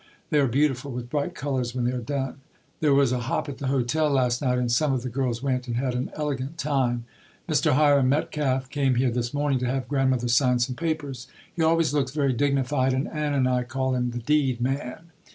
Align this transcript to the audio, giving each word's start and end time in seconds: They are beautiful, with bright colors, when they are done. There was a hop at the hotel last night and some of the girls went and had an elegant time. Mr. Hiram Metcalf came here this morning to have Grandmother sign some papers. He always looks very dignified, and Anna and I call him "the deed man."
They 0.31 0.39
are 0.39 0.47
beautiful, 0.47 0.89
with 0.91 1.11
bright 1.11 1.35
colors, 1.35 1.75
when 1.75 1.85
they 1.85 1.91
are 1.91 1.99
done. 2.01 2.39
There 2.79 2.91
was 2.95 3.11
a 3.11 3.19
hop 3.19 3.47
at 3.47 3.59
the 3.59 3.67
hotel 3.67 4.09
last 4.09 4.41
night 4.41 4.57
and 4.57 4.71
some 4.71 4.93
of 4.93 5.03
the 5.03 5.09
girls 5.11 5.43
went 5.43 5.67
and 5.67 5.75
had 5.75 5.93
an 5.93 6.09
elegant 6.15 6.57
time. 6.57 7.05
Mr. 7.47 7.73
Hiram 7.73 8.09
Metcalf 8.09 8.67
came 8.71 8.95
here 8.95 9.11
this 9.11 9.31
morning 9.31 9.59
to 9.59 9.67
have 9.69 9.87
Grandmother 9.87 10.27
sign 10.27 10.57
some 10.57 10.75
papers. 10.75 11.27
He 11.55 11.61
always 11.61 11.93
looks 11.93 12.13
very 12.13 12.33
dignified, 12.33 12.93
and 12.93 13.07
Anna 13.09 13.37
and 13.37 13.47
I 13.47 13.61
call 13.61 13.93
him 13.93 14.09
"the 14.09 14.17
deed 14.17 14.59
man." 14.59 15.11